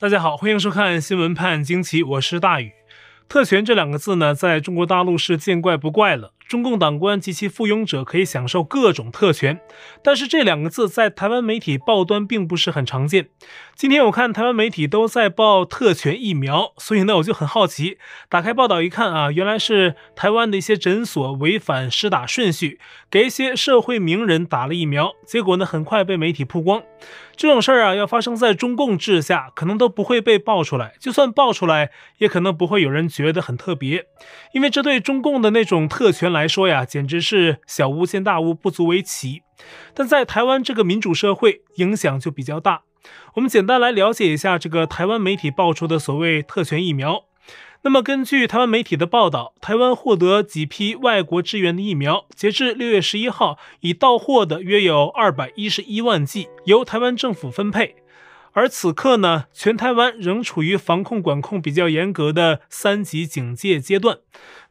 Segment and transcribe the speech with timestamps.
[0.00, 2.72] 大家好，欢迎收看《新闻判惊奇》，我是大宇。
[3.28, 6.32] 特权这两个字呢，在中国大陆是见怪不怪了。
[6.50, 9.60] 中共党官及其附庸者可以享受各种特权，
[10.02, 13.28] 但是这两个字在台湾媒体报端并不是很常见。
[13.76, 26.82] 今天我看台湾媒体都在报特权疫苗，所以呢我就很好奇，打开报道一看啊，原来是台湾的一些诊所违反施打顺序，给一些社会名人打了疫苗，结果呢很快被媒体曝光。
[27.36, 30.92] 这种事儿啊，要发生在中共治下，可能都不会被爆出来。
[31.00, 34.04] 就算爆出来，也可能不会有人觉得很特别，
[34.52, 39.42] 因为这对中共的那种特权来来说呀，简直是小巫见大巫，不足为奇。
[39.92, 42.84] 但在台湾这个民主社会，影响就比较大。
[43.34, 47.24] 我们简单来了解一下这个台湾媒体爆出的所谓特权疫苗。
[47.82, 57.96] 那么，根据台湾媒体的报道，台湾获得几批外国支援的疫苗，截至六月十一号，已到货的约有二百一十一万剂，由台湾政府分配。
[58.52, 64.18] 而此刻呢，全台湾仍处于防控管控比较严格的三级警戒阶段。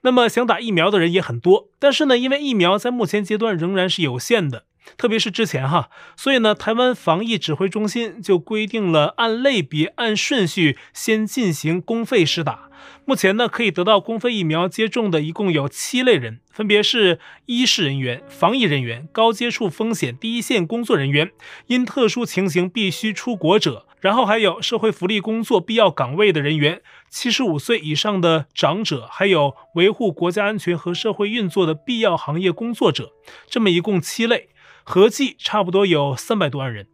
[0.02, 4.66] 那么，想打疫苗的人也很多，但是呢，因为疫苗在目前阶段仍然是有限的。
[4.98, 12.69] 特别是之前哈，所以呢，台湾防疫指挥中心就规定了按类别、按顺序先进行公费施打。
[13.06, 21.32] 目前呢，可以得到公费疫苗接种的一共有七类人，分别是医事人员、防疫人员、高接触风险第一线工作人员、
[21.68, 33.14] 因特殊情形必须出国者，然后还有社会福利工作必要岗位的人员、七十五岁以上的长者，还有维护国家安全和社会运作的必要行业工作者，
[33.48, 34.50] 这么一共七类。
[34.84, 36.88] 合计差不多有三百多万人，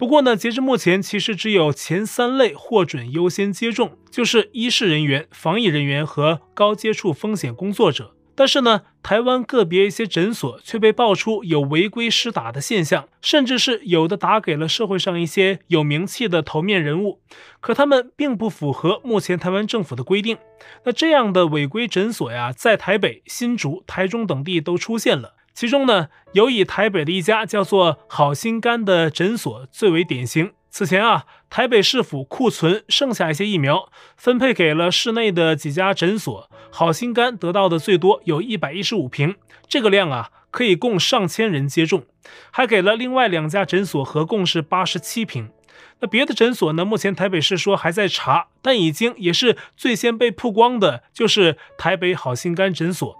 [0.00, 8.16] 不过呢，截至目前，其实只有前三类获准优先接种，就是医事人员、防疫人员和高接触风险工作者。
[8.34, 17.20] 但是呢，台湾个别一些诊所却被爆出有违规施打的现象，甚至是有的打给了社会上一些有名气的头面人物，
[17.60, 20.38] 可他们并不符合目前台湾政府的规定。
[20.86, 25.34] 那这样的违规诊所呀，在台北、新竹、台中等地都出现了。
[25.60, 30.52] 其中呢，有以台北的一家叫做好心肝的诊所最为典型。
[30.70, 39.36] 此前啊，台北市府库存剩下一些疫苗，分配给了市内的几家诊所，好心肝得到的最多有一百一十五瓶，
[39.68, 42.04] 这个量啊，可以供上千人接种。
[42.50, 45.50] 还给了另外两家诊所，合共是八十七瓶。
[45.98, 53.14] 那别的诊所呢，目前台北市说还在查，但已经也是最先被曝光的，就是台北好心肝诊所。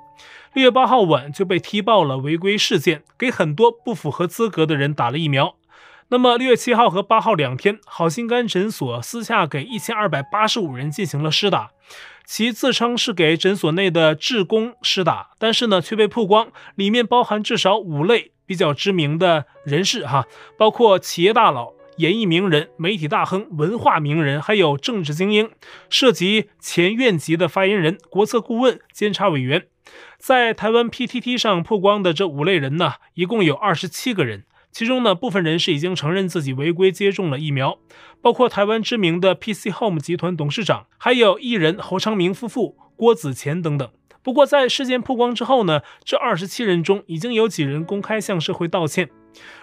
[0.53, 5.55] 六月八号晚就被踢爆了违规事件，给很多不符合资格的人打了疫苗。
[6.09, 11.71] 那么六月七号和八号两天，好心肝诊所私下给一千二百八十五人进行了施打，
[12.27, 20.27] 其自称是给诊所内的志工施打，但是呢却被曝光里面包含至少五类比较知名的人士哈，
[20.59, 25.49] 包括企业大佬、演艺名人、媒体大亨、文化名人，还有政治精英，
[25.88, 29.69] 涉及前院级的发言人、国策顾问、监察委员。
[30.19, 37.78] 在台湾 PTT 上曝光的这五类人呢，一共有二十七个人，其中呢，部分人士已经承认自己违规接种了疫苗，
[38.21, 43.91] 包括台湾知名的 PC Home 集团董事长，还有艺人侯昌明夫妇、郭子乾等等。
[44.23, 49.09] 不过在事件曝光之后呢，这二十七人中已经有几人公开向社会道歉。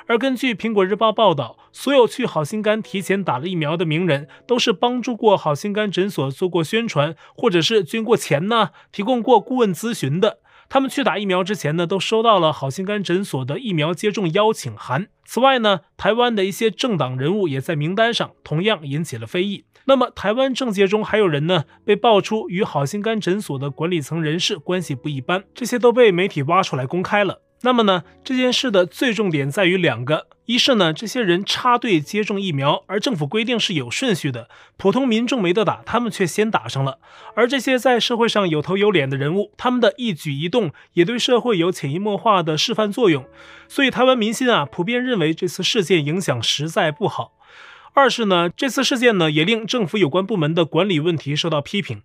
[0.05, 10.39] 而根据苹果日报报道，所有去好心肝提前打了疫苗的名人，都是帮助过好心肝诊所做过宣传，或者是捐过钱呢，提供过顾问咨询的。
[10.69, 15.07] 他们去打疫苗之前呢，都收到了好心肝诊所的疫苗接种邀请函。
[15.23, 19.63] 此外呢，台湾的一些政党人物也在名单上，同样引起了非议。
[19.85, 27.41] 那么，台湾政界中还有人呢，被爆出与好心肝诊所的管理层人士关系不一般，这些都被媒体挖出来公开了。
[27.61, 34.47] 那么呢，这件事的最重点在于两个：一是呢，这些人插队接种疫苗，而政府规定是有顺序的，
[34.77, 36.99] 普通民众没得打，他们却先打上了；
[37.35, 43.25] 而这些在社会上有头有脸的人物，他们的一举一动也对社会有潜移默化的示范作用。
[43.67, 47.33] 所以，台湾民心啊，普遍认为这次事件影响实在不好。
[47.93, 52.03] 二是呢，这次事件呢，也令政府有关部门的管理问题受到批评。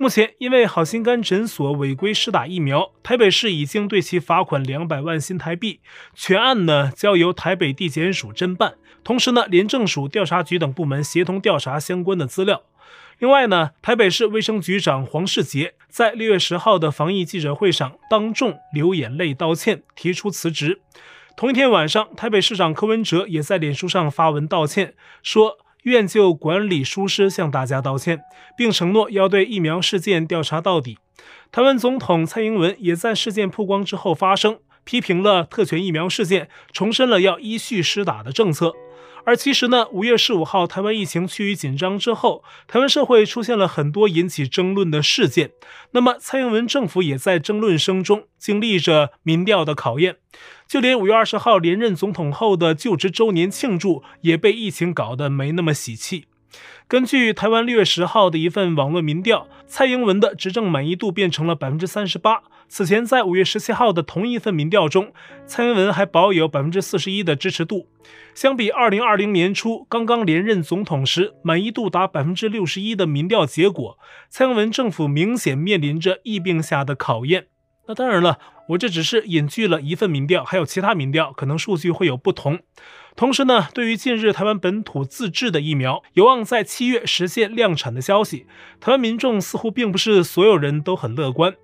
[0.00, 5.80] 目前，因为好心肝诊所违规施打疫苗，台北市已经对其罚款两百万新台币，
[6.14, 12.62] 全案呢交由台北地检署侦办，同时呢，廉政署调查局等部门协同调查相关的资料。
[13.18, 20.80] 另外呢，台北市卫生局长黄世杰在六月十号的防疫记者会上当众流眼泪道歉，提出辞职。
[21.36, 24.94] 同一天晚上，台北市长柯文哲也在脸书上发文道歉，
[25.24, 25.58] 说。
[25.88, 28.20] 愿就管理疏失向大家道歉，
[28.56, 30.98] 并承诺要对疫苗事件调查到底。
[31.50, 38.72] 台湾总统蔡英文也在事件曝光之后发声，批评了特权疫苗事件，重申了要依序施打的政策。
[39.24, 45.50] 而其实呢，五月十五号台湾疫情趋于紧张之后，台湾社会出现了很多引起争论的事件。
[45.92, 50.16] 那么蔡英文政府也在争论声中经历着民调的考验，
[50.66, 56.26] 就连五月二十号连任总统后的就职周年庆祝也被疫情搞得没那么喜气。
[56.86, 62.42] 根据台湾六月十号的一份网络民调，蔡英文的执政满意度变成了百分之三十八。
[62.68, 65.12] 此前在五月十七号的同一份民调中，
[65.46, 67.88] 蔡英文还保有百分之四十一的支持度。
[68.34, 73.98] 相比二零二零年初刚刚连任总统时满意度达百分之六十一的民调结果，
[74.28, 77.46] 蔡英文政府明显面临着疫病下的考验。
[77.86, 78.38] 那当然了，
[78.68, 82.60] 我这只是引据了一份民调，还有其他民调，可能数据会有不同。
[83.16, 88.46] 同时呢，对于近日台湾本土自制的疫苗有望在七月实现量产的消息，
[88.78, 91.54] 台湾民众似乎并不是所有人都很乐观。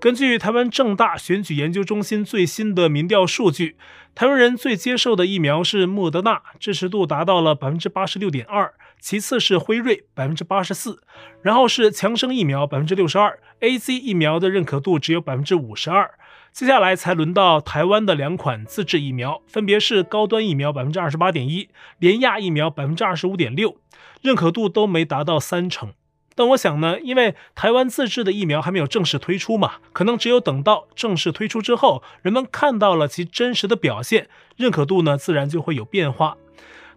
[0.00, 3.76] 根据台湾正大选举研究中心最新的民调数据，
[4.14, 11.02] 台湾人最接受的疫苗是莫德纳，支持度达到了百分之八十六点二，其次是辉瑞百分之八十四，
[11.42, 16.14] 然后是强生疫苗百分之六十二，AZ 疫苗的认可度只有百分之五十二。
[16.52, 23.76] 接下来才轮到台湾的两款自制疫苗，分别是高端疫苗百分之二十八点一，联亚疫苗百分之二十五点六，
[24.22, 25.92] 认可度都没达到三成。
[26.38, 36.36] 但我想呢，因为台湾自制的疫苗还没有正式推出嘛，可能只有等到正式推出之后，人们看到了其真实的表现，认可度呢自然就会有变化。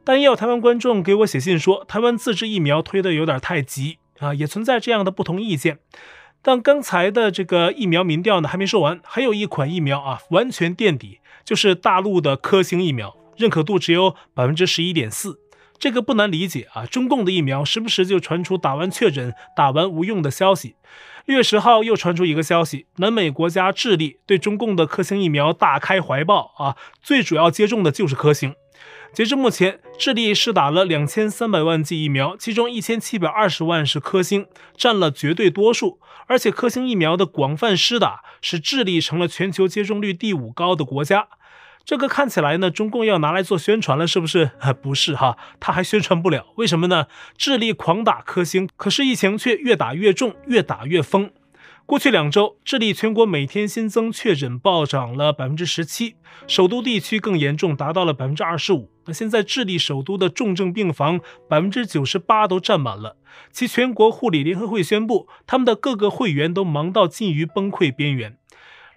[0.04, 5.80] 但也有台湾观众给我写信说，台湾自制疫苗推的有点太急啊，也存在这样的不同意见。
[6.44, 15.40] 但刚才的这个疫苗民调呢还没说完，还有一款疫苗啊完全垫底，就是大陆的科兴疫苗，认可度只有百分之十一点四。
[15.82, 20.76] 这个不难理解啊，中共的疫苗时不时就传出打完确诊、打完无用的消息。
[21.26, 28.54] 六月十号又传出一个消息，南美国家智利对中共的科兴疫苗大开怀抱啊，最主要接种的就是科兴。
[29.12, 34.46] 截至目前，智利施打了两千三百万剂疫苗，其中一千七百二十万是科兴，
[34.78, 36.00] 占了绝对多数。
[36.28, 41.28] 而且，科兴疫苗的广泛施打，使智利成了全球接种率第五高的国家。
[41.92, 44.52] 这个看起来呢，中共要拿来做宣传了，是不是？
[44.82, 46.46] 不是哈，他还宣传不了。
[46.56, 47.08] 为什么呢？
[47.36, 51.30] 智利狂打科兴，可是疫情却越打越重，越打越疯。
[51.86, 56.16] 过去两周，智利全国每天新增确诊暴涨了百分之十七，
[56.48, 58.90] 首都地区更严重，达到了百分之二十五。
[59.08, 63.18] 那现在智利首都的重症病房百分之九十八都占满了，
[63.52, 68.38] 其全国护理联合会宣布，他们的各个会员都忙到近于崩溃边缘。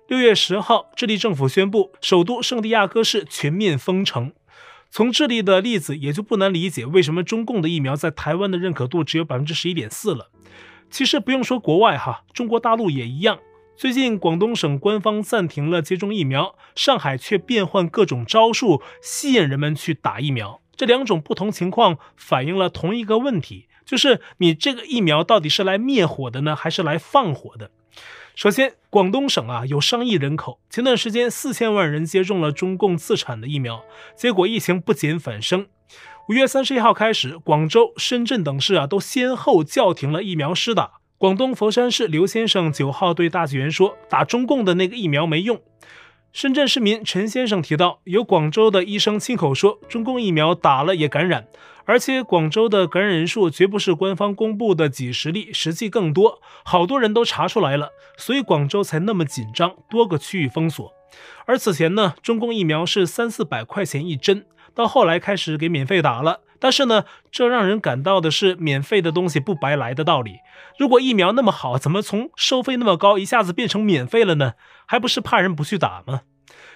[0.07, 4.33] 六月十号，智利政府宣布，首都圣地亚哥市全面封城。
[4.91, 10.31] 从智利的例子，也就不难理解为什么中共的疫苗在台湾的认可度只有百分之十一点四了。
[10.91, 13.39] 其实不用说国外哈，中国大陆也一样。
[13.75, 20.61] 最近广东省官方暂停了接种疫苗，上海却变换各种招数吸引人们去打疫苗。
[20.77, 27.71] 这两种不同情况反映了同一个问题，就是你这个疫苗到底是来灭火的呢，还是来放火的？
[28.35, 33.85] 首先，广东省啊有上亿人口，前段时间四千万人接种了中共自产的疫苗，
[34.17, 35.69] 结果疫情不减反升。
[36.29, 40.95] 五月三十一号开始，广州、深圳等市啊都先后叫停了疫苗施打。
[41.17, 45.63] 广东佛山市刘先生九号对大纪元说：“打中共的那个疫苗没用。”
[46.35, 51.47] 深圳市民陈先生提到，有广州的医生亲口说，中共疫苗打了也感染，
[51.85, 60.93] 而且广州的感染人数绝不是官方公布的几十例，实际更多，好多人都查出来了，所以广州才那么紧张，多个区域封锁。
[61.47, 64.45] 而此前呢，中共疫苗是三四百块钱一针。
[64.75, 70.39] 到后来开始给免费打了，但是呢，这让人感到的是免费的东西不白来的道理。
[70.79, 74.55] 如果疫苗那么好，怎么从收费那么高一下子变成免费了呢？
[74.87, 76.23] 还不是怕人不去打吗？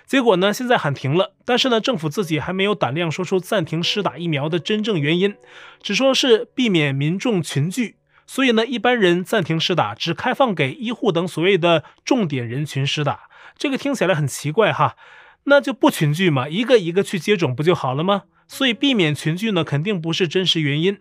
[0.04, 5.34] 结果呢，现在喊停了，但是呢，政府自己还没有胆量说出暂停施打疫苗的真正原因，
[5.82, 13.20] 只说是避免民众群聚，所以呢，一般人暂停施打，只开放给医护等所谓的重点人群施打。
[13.56, 14.96] 这个听起来很奇怪哈。
[15.44, 18.24] 那就不群聚嘛，一个一个去接种不就好了吗？
[18.48, 20.98] 所以避免群聚呢，肯定不是真实原因。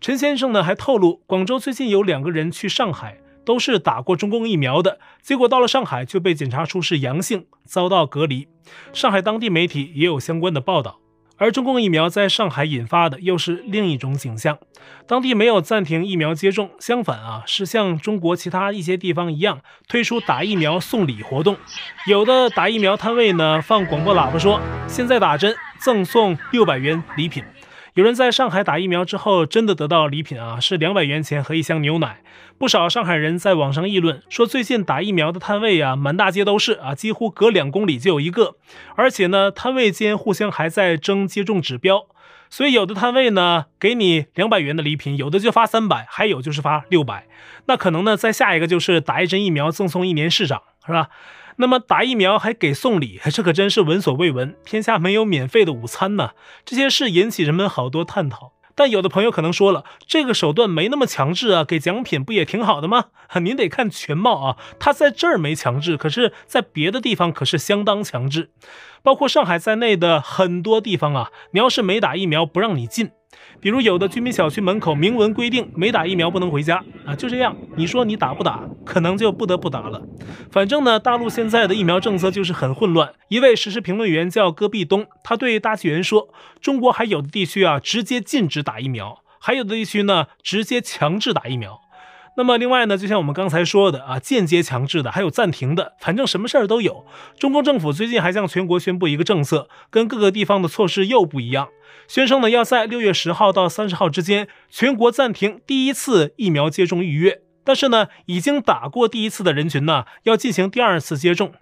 [0.00, 8.48] 陈先生呢还透露，广州最近有两个人去上海，都是打过中共疫苗的，结果到了上海就被检查出是阳性，遭到隔离。
[8.92, 11.00] 上海当地媒体也有相关的报道。
[11.44, 14.56] 而中共疫苗在上海引发的又是另一种景象，
[15.06, 21.54] 当地没有暂停疫苗接种，相反啊，是像中国其他一些地方一样推出打疫苗送礼活动，
[22.06, 24.58] 有的打疫苗摊位呢放广播喇叭说，
[24.88, 27.44] 现在打针赠送六百元礼品。
[27.94, 32.22] 有人在上海打疫苗之后，真的得到礼品啊，是两百元钱和一箱牛奶。
[32.58, 38.56] 不少上海人在网上议论说，最近打疫苗的摊位啊，满大街都是啊，几乎隔两公里就有一个，
[38.96, 42.06] 而且呢，摊位间互相还在争接种指标。
[42.50, 47.28] 所以有的摊位呢给你两百元的礼品，有的就发三百，还有就是发六百。
[47.66, 51.10] 那可能呢再下一个就是打一针疫苗赠送一年市长，是吧？
[51.56, 54.56] 那么打疫苗还给送礼，这可真是闻所未闻。
[54.64, 56.30] 天下没有免费的午餐呢。
[56.64, 58.52] 这些事引起人们好多探讨。
[58.76, 63.04] 但有的朋友可能说了，这个手段没那么强制啊，给奖品不也挺好的吗？
[63.40, 68.50] 您得看全貌啊，他在这儿没强制，可是在别的地方可是相当强制，
[69.04, 73.12] 包括上海在内的很多地方啊，你要是没打疫苗，不让你进。
[73.60, 77.56] 比如有的居民小区门口明文规定，没打疫苗不能回家啊，就这样。
[77.76, 80.02] 你说你打不打，可能就不得不打了。
[80.50, 83.12] 反正呢，大陆现在的疫苗政策就是很混乱。
[83.28, 86.28] 一位时事评论员叫戈壁东，他对大纪元说
[86.60, 91.80] ：“中国还有的地区啊，直接禁止打疫苗；还有的地区呢，直接强制打疫苗。”
[92.36, 97.06] 那么另外呢，就像我们刚才说的啊，间接强制的，还有暂停的，反正什么事儿都有。
[97.38, 101.68] 中共政府最近还向全国宣布一个政策，跟各个地方的措施又不一样，
[102.08, 107.40] 宣称呢要在六月十号到三十号之间，全国暂停第一次疫苗接种预约。
[107.64, 111.52] 但是呢，已经打过第一次的人群呢，要进行第二次接种。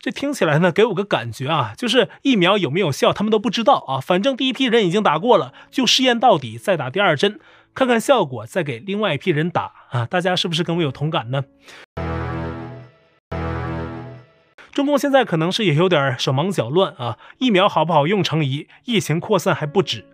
[0.00, 4.00] 这听起来呢，给我个感觉啊，就是疫苗有没有效，他们都不知道啊。
[4.00, 7.38] 反正第一批人已经打过了，就试验到底，再打第二针。
[7.78, 10.04] 看看效果，再给另外一批人打啊！
[10.04, 11.44] 大家是不是跟我有同感呢？
[14.72, 17.18] 中共现在可能是也有点手忙脚乱啊！
[17.38, 20.04] 疫苗好不好用成疑，疫情扩散还不止。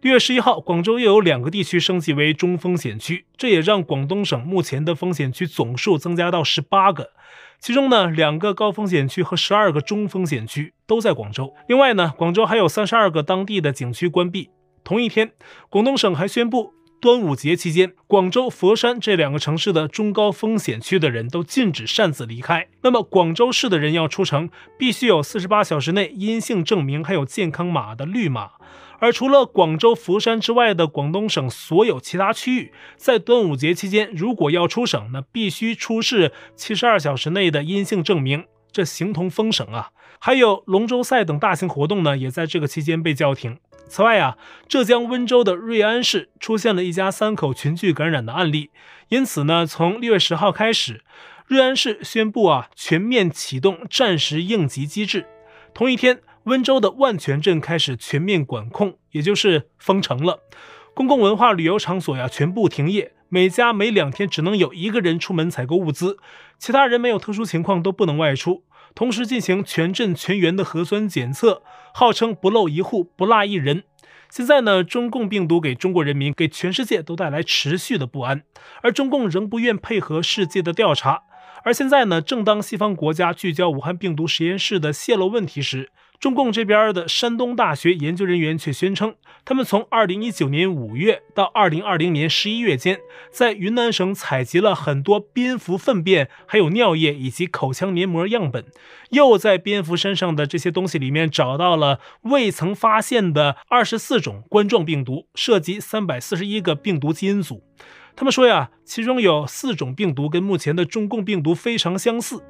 [0.00, 7.12] 六月十一号，广州又有两个地区升级为中风险区，这也让广东省目前的风险区总数增加到十八个。
[7.60, 11.54] 其中呢，两个高风险区和十二个中风险区都在广州。
[11.68, 14.50] 另外呢，广州还有三十二个当地的景区关闭。
[14.82, 15.30] 同一天，
[15.70, 16.74] 广东省还宣布。
[17.00, 22.66] 端午节期间，广州、佛山这两个城市的中高风险区的人都禁止擅自离开。
[22.82, 28.50] 那么，广州市的人要出城，必须有四十八小时内阴性证明，还有健康码的绿码。
[28.98, 39.90] 而除了广州、佛山之外的广东省所有其他区域，在端午节期间，如果要出省，那必须出示七十二小时内的阴性证明，这形同封省啊！
[40.18, 43.58] 还有龙舟赛等大型活动呢，也在这个期间被叫停。
[43.88, 44.36] 此外啊，
[44.68, 48.70] 浙江温州的瑞安市出现了一家三口群聚感染的案例，
[49.08, 51.02] 因此呢，从六月十号开始，
[51.46, 55.26] 瑞安市宣布啊全面启动战时应急机制。
[55.72, 60.40] 同一天，温州的万泉镇开始全面管控，也就是封城了。
[60.94, 66.18] 公共文化旅游场所呀全部停业，每家每两天只能有一个人出门采购物资，
[66.58, 68.64] 其他人没有特殊情况都不能外出。
[68.94, 73.84] 同时进行全镇全员的核酸检测，号称不漏一户、不落一人。
[74.30, 78.42] 现在呢，中共病毒给中国人民、给全世界都带来持续的不安，
[78.82, 81.22] 而中共仍不愿配合世界的调查。
[81.64, 92.98] 而现在呢，正当西方国家聚焦武汉病毒实验室的泄露问题时，中共这边的山东大学研究人员却宣称，他们从2019年5月到2020年11月间，
[93.30, 98.64] 在云南省采集了很多蝙蝠粪便、还有尿液以及口腔黏膜样本，
[99.10, 107.62] 又在蝙蝠身上的这些东西里面找到了未曾发现的24种冠状病毒，涉及341个病毒基因组。
[108.16, 112.42] 他们说呀，其中有四种病毒跟目前的中共病毒非常相似。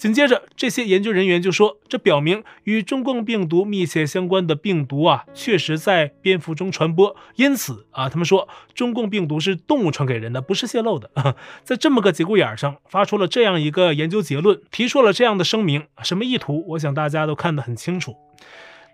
[0.00, 7.14] 紧接着，这些研究人员就说，这表明与中共病毒密切相关的病毒啊，确实在蝙蝠中传播。
[7.36, 11.10] 因此啊，他们说中共病毒是动物传给人的，不是泄露的。
[11.62, 16.64] 在这么个节骨眼上，发出了这样一个研究结论，提出了这样的声明，什么意图？
[16.68, 18.16] 我想大家都看得很清楚。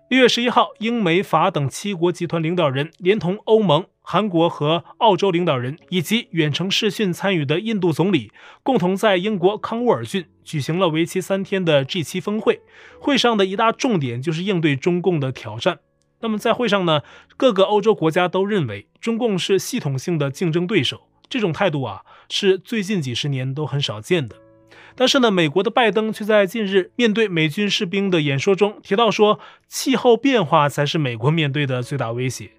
[0.09, 3.85] 六月十一号，英美法等七国集团领导人连同欧盟。
[4.01, 8.31] 韩国和澳洲领导人以及远程视讯参与的印度总理，
[8.63, 12.61] 共同在英国康沃尔郡举行了为期三天的 G7 峰会。
[13.01, 15.79] 会上的一大重点就是应对中共的挑战。
[16.21, 17.01] 那么在会上呢，
[17.35, 21.01] 各个欧洲国家都认为中共是系统性的竞争对手。
[21.27, 24.37] 这种态度啊，是最近几十年都很少见的。
[24.97, 29.39] 但是呢，美国的拜登却在近日面对美军士兵的演说中提到说，
[29.69, 32.49] 气候变化才是美国面对的最大威胁。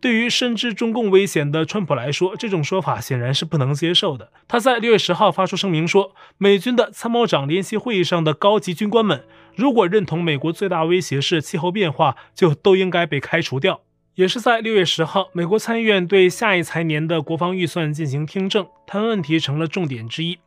[0.00, 4.30] 对于深知中共危险的川普来说，这种说法显然是不能接受的。
[4.48, 9.24] 他在六月十号发出声明说，美军的参谋长联席会议上的高级军官们，
[9.56, 13.80] 如果认同美国最大威胁是气候变化，就都应该被开除掉。
[14.14, 20.38] 也是在六月十号，美国参议院对下一财年的国防预算进行听证，谈问题成了重点之一。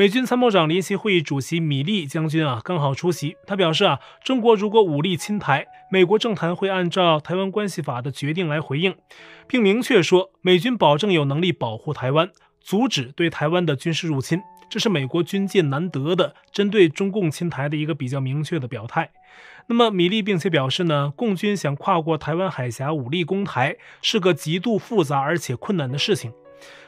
[0.00, 3.36] 美军参谋长联席会议主席米利将军啊，刚好出席。
[3.46, 8.96] 他表示啊，中国如果武力侵台，美国政坛会按照《台湾关系法》的决定来回应，
[9.46, 12.30] 并明确说，美军保证有能力保护台湾，
[12.62, 14.40] 阻止对台湾的军事入侵。
[14.70, 19.10] 这是美国军界难得的针对中共侵台的一个比较明确的表态。
[19.66, 26.32] 那么米利并且表示呢，共军想跨过台湾海峡武力攻台是个极度复杂而且困难的事情。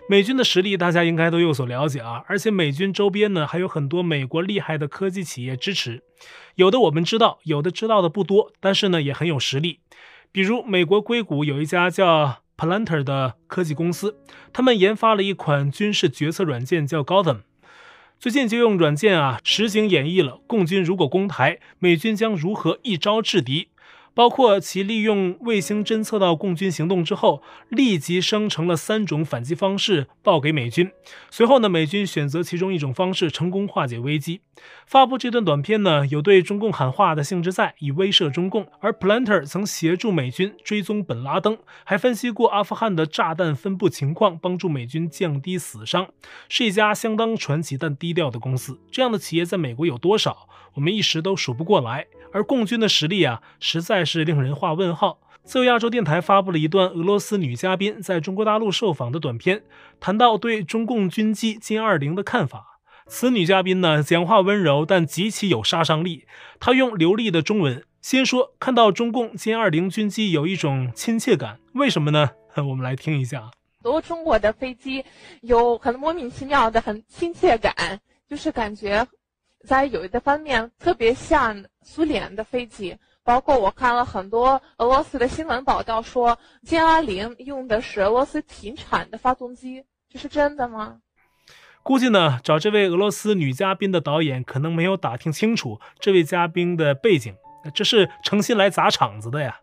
[0.09, 6.03] 美军的实力大家应该都有所了解啊，而且美军周边呢还有很多美国厉害的科技企业支持，
[6.57, 9.81] 有的我们知道，有的知道的不多，但是呢也很有实力。
[10.31, 14.19] 比如美国硅谷有一家叫 Planter 的科技公司，
[14.53, 17.41] 他们研发了一款军事决策软件叫 Gotham，
[18.19, 23.69] 最近就用软件啊实景演绎了共军如果攻台，美军将如何一招制敌。
[24.15, 30.91] 包括其利用卫星侦测到共军行动之后，立即生成了三种反击方式报给美军。
[31.31, 34.41] 随后呢，美军选择其中一种方式，成功化解危机。
[34.87, 38.67] 发布这段短片呢，有对中共喊话的性质在，以威慑中共。
[38.81, 46.09] 而 Planter 曾协助美军追踪本拉登，还分析过阿富汗的炸弹分布情况，帮助美军降低死伤，
[46.49, 48.79] 是一家相当传奇但低调的公司。
[48.91, 50.49] 这样的企业在美国有多少？
[50.75, 52.07] 我们一时都数不过来。
[52.33, 55.19] 而共军的实力啊，实在是令人画问号。
[55.45, 59.63] 自由亚洲电台发布了一段俄罗斯女嘉宾在中国大陆受访的短片，
[59.99, 62.79] 谈到对中共军机歼二零的看法。
[63.09, 66.27] 此女嘉宾呢，讲话温柔，但极其有杀伤力。
[66.61, 72.31] 她用流利的中文先说，看到中共歼二零军机有一种亲切感，为什么呢？
[72.57, 73.51] 我们来听一下。
[73.83, 75.05] 都中国的飞机
[75.41, 77.75] 有很莫名其妙的很亲切感，
[78.29, 79.05] 就是 感觉。
[79.65, 90.97] 在有一个方面特别像苏联的飞机，包括我看了很多俄罗斯的新闻报道说，歼二零用的是俄罗斯停产的发动机，这是真的吗？
[91.85, 97.35] 估计呢，找这位俄罗斯女嘉宾的导演可能没有打听清楚这位嘉宾的背景，
[97.75, 99.59] 这是诚心来砸场子的呀。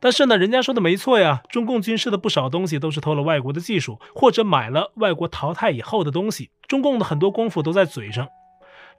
[0.00, 8.28] 但是呢，人家说的没错呀，中共军事的不少东西都是偷了外国的技术，或者买了外国淘汰以后的东西，中共的很多功夫都在嘴上。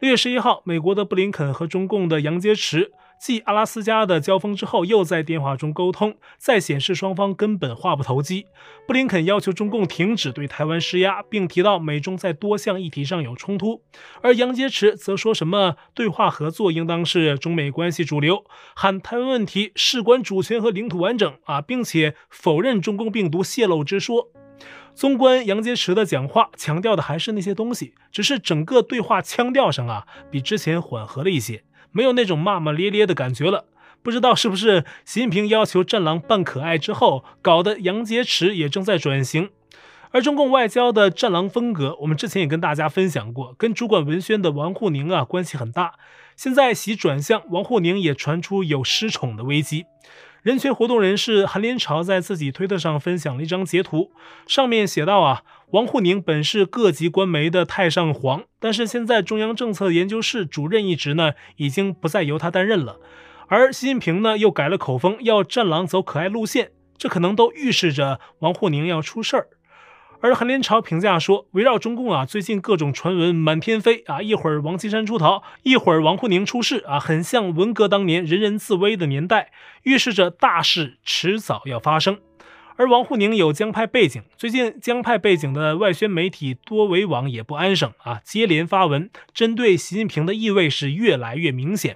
[0.01, 8.45] 六月十一号，美国的布林肯和中共的杨洁篪继阿拉斯加的交锋之后，又在电话中沟通，再显示双方根本话不投机。
[8.85, 13.83] 布林肯要求中共停止对台湾施压，并提到美中在多项议题上有冲突，
[14.21, 18.43] 而杨洁篪则说什么对话合作应当是中美关系主流，
[18.75, 24.27] 喊台湾问题事关主权和领土完整啊，并且否认中共病毒泄露之说。
[24.95, 33.65] 纵观杨洁篪的讲话，强调的还是那些东西，只是整个对话腔调上啊，比之前缓和了一些，没有那种骂骂咧咧的感觉了。
[34.01, 39.49] 不知道是不是习近平要求战狼扮可爱之后，搞得杨洁篪也正在转型。
[40.11, 45.95] 而中共外交的战狼风格，我们之前也跟大家分享过，跟主管文宣的王沪宁啊关系很大。
[46.37, 49.87] 现在习转向，王沪宁也传出有失宠的危机。
[50.45, 54.11] 人权活动人士韩连朝在自己推特上分享了一张截图，
[54.45, 62.99] 上面写道啊，王沪宁本是各级官媒的太上皇，但是现在中央政策研究室主任一职呢，已经不再由他担任了。
[63.47, 69.47] 而习近平呢，又改了口风，要战狼走可爱路线，这可能都预示着王沪宁要出事儿。
[70.25, 79.51] 而韩连朝评价说，围绕中共啊，最近各种传闻满天飞啊，一会儿王岐山出逃，一会儿王沪宁出事啊，很像文革当年人人自危的年代，
[79.83, 82.17] 预示着大事迟早要发生。
[82.75, 91.95] 而王沪宁有江派背景，最近江派背景的外宣媒体多维网也不安生啊，接连发文针对习近平的意味是越来越明显。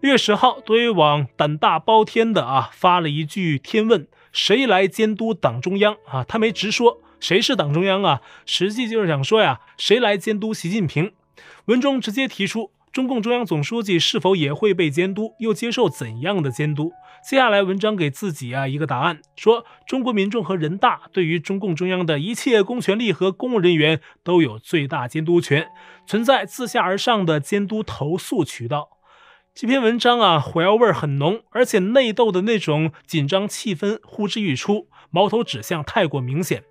[0.00, 6.24] 六月十号，多维网胆大包天的啊发了一句天问：谁来监督党中央啊？
[6.24, 6.98] 他没直说。
[7.24, 8.20] 谁是党中央啊？
[8.44, 11.12] 实际就是想说呀，谁来监督习近平？
[11.64, 16.92] 文中直接提出，中共中央总书记是否也会被监督，又接受怎样的监督？
[17.26, 25.68] 接下来文章给自己啊一个答案，说中国民众和人大对于中共中央的一切公权力和公务人员都有最大监督权，
[26.06, 28.90] 存在自下而上的监督投诉渠道。
[29.54, 36.64] 这篇文章啊，火药味很浓，而且内斗的那种紧张气氛呼之欲出，矛头指向太过明显。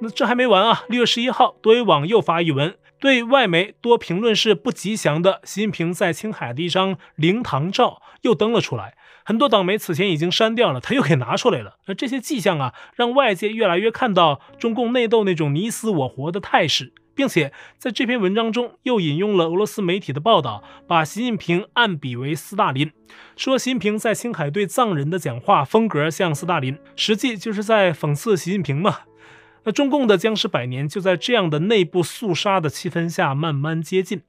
[0.00, 0.84] 那这还没完啊！
[0.88, 8.96] 六月十一号，多维网又发一文，对外媒多评论是不吉祥的习近平在青海的一张灵堂照又登了出来。
[9.24, 11.76] 很多党媒此前已经删掉了，他又给拿出来了。
[11.86, 22.90] 那这些迹象啊，让外界越来越看到中共内斗那种你死我活的态势，并且在这篇文章中又引用了俄罗斯媒体的报道，把习近平暗比为斯大林，
[23.36, 29.00] 说习近平在青海对藏人的讲话风格像斯大林，实际就是在讽刺习近平嘛。
[29.64, 34.22] 那中共的僵尸百年就在这样的内部肃杀的气氛下慢慢接近。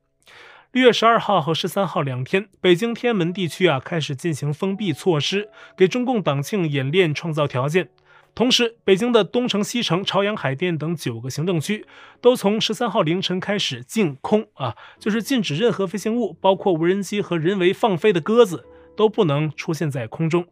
[0.72, 7.90] 六月十二号和十三号两天，北京天安门地区啊开始进行封闭措施，给中共党庆演练创造条件。
[8.34, 11.86] 同时，北京的东城、西城、朝阳、海淀等九个行政区
[12.22, 18.66] 都从十三号凌晨开始禁空啊，就是禁止任何飞行物，包括无人机和人为放飞的鸽子。
[18.94, 20.46] 都不能出现在空中。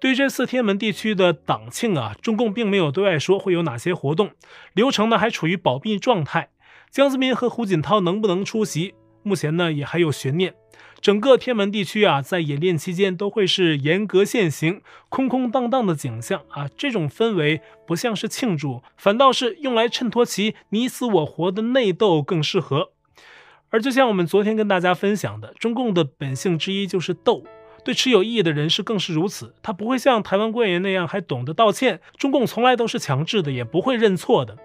[0.00, 4.30] 对这次天门地区的党庆啊，中共并没有对外说会有哪些活动，
[4.72, 6.50] 流程呢还处于保密状态。
[6.90, 10.54] 江泽民和胡锦涛能不能出席，目前呢也还有悬念。
[11.00, 22.92] 整个天门地区啊，在演练期间都会是严格限行、空空荡荡的景象啊，这种氛围不像是庆祝，反倒是用来衬托其你死我活的内斗更适合。
[23.70, 27.44] 而就像我们昨天跟大家分享的，中共的本性之一就是斗，
[27.84, 29.54] 对持有异议的人士更是如此。
[29.62, 34.56] 他不会像台湾官员那样还懂得道歉，中共从来都是强制的，也不会认错的。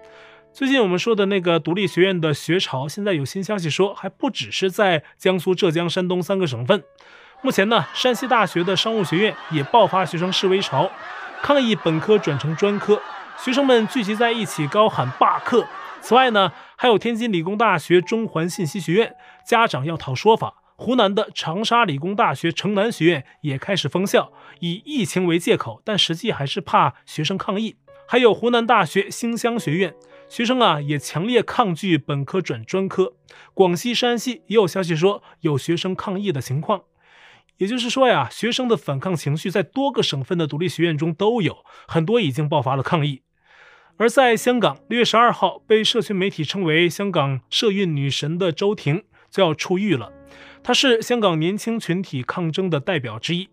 [0.52, 6.84] 最近我们说的那个独立学院的学潮，现在有新消息说，还不只是在江苏、浙江、山东三个省份。
[7.42, 10.90] 目前呢，山西大学的商务学院也爆发学生示威潮，
[11.42, 13.02] 抗议本科转成专科，
[13.36, 15.66] 学生们聚集在一起高喊罢课。
[16.00, 27.76] 此外呢，还有天津理工大学中环信息学院家长要讨说法，湖南的长沙理工大学城南学院也开始封校，以疫情为借口，但实际还是怕学生抗议。
[28.06, 29.94] 还有湖南大学兴乡学院。
[30.26, 33.12] 学生啊也强烈抗拒本科转专科，
[33.52, 36.82] 广西、山西也有消息说有学生抗议的情况。
[37.58, 43.22] 也就是说呀，学生的反抗情绪在多个省份的独立学院中都有，很多已经爆发了抗议。
[43.96, 50.12] 而在香港，六月十二号被社群媒体称为“香港社运女神”的周婷就要出狱了。
[50.64, 53.50] 他是香港年轻群体抗争的代表之一。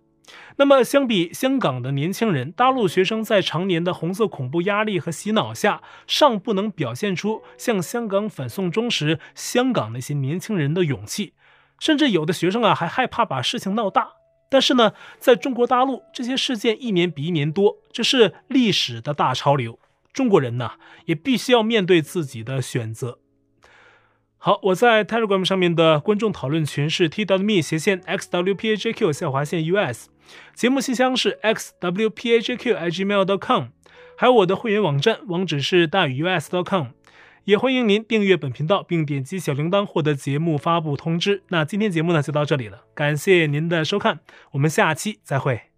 [0.56, 11.34] 那么，相比香港的年轻人，大陆学生在常年的红色恐怖压力和洗脑下，尚不能表现出像香港反送中时香港那些年轻人的勇气，
[11.80, 14.14] 甚至有的学生啊还害怕把事情闹大。
[14.50, 19.78] 但是呢，在中国大陆，这些事件一年比一年多，这是历史的大潮流。
[20.14, 20.72] 中国人呢，
[21.06, 23.20] 也必须要面对自己的选择。
[24.44, 30.08] 好，我在 Telegram 上面的观众讨论群是 twme 斜线 xwpajq 下划线 us，
[30.56, 33.66] 节目信箱是 XWPAJQ IG mail dot com
[34.18, 36.88] 还有我的会员网站网址是大宇 u s dot com，
[37.44, 41.44] 也欢迎您订阅本频道并点击小铃铛获得节目发布通知。
[41.50, 44.22] 那今天节目呢就到这里了，感谢您的收看，
[44.54, 45.71] 我们下期再会。